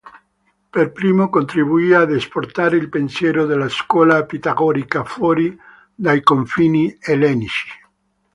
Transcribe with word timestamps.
Per 0.75 0.91
primo 0.93 1.29
contribuì 1.29 1.93
ad 1.93 2.11
esportare 2.11 2.75
il 2.75 2.89
pensiero 2.89 3.45
della 3.45 3.69
scuola 3.69 4.25
pitagorica 4.25 5.03
fuori 5.03 5.55
dai 5.93 6.23
confini 6.23 6.97
ellenici. 6.99 7.69